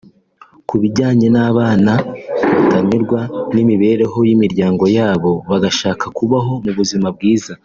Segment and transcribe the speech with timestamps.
[0.67, 1.93] Ku bijyanye n’abana
[2.53, 3.21] batanyurwa
[3.53, 7.53] n’imibereho y’imiryango yabo bagashaka kubaho mu buzima bwiza